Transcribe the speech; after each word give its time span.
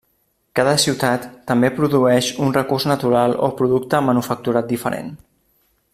Cada 0.59 0.71
ciutat 0.83 1.27
també 1.51 1.69
produeix 1.81 2.31
un 2.47 2.55
recurs 2.57 2.89
natural 2.95 3.37
o 3.49 3.53
producte 3.61 4.03
manufacturat 4.11 4.73
diferent. 4.73 5.17